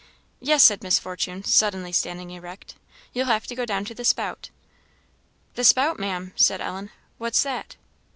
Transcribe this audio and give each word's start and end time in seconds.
"Yes," 0.39 0.63
said 0.63 0.81
Miss 0.81 0.97
Fortune, 0.97 1.43
suddenly 1.43 1.91
standing 1.91 2.31
erect, 2.31 2.73
"you'll 3.13 3.27
have 3.27 3.45
to 3.45 3.53
go 3.53 3.65
down 3.65 3.85
to 3.85 3.93
the 3.93 4.03
spout." 4.03 4.49
"The 5.53 5.63
spout, 5.63 5.99
Maam," 5.99 6.33
said 6.35 6.59
Ellen, 6.59 6.89
"what's 7.19 7.43
that?" 7.43 7.75